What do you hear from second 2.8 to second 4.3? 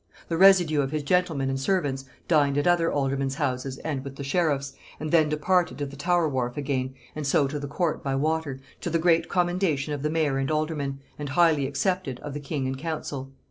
aldermen's houses and with the